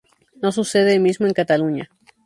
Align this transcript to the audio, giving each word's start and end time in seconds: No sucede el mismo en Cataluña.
No 0.41 0.51
sucede 0.51 0.93
el 0.95 0.99
mismo 0.99 1.27
en 1.27 1.33
Cataluña. 1.33 1.91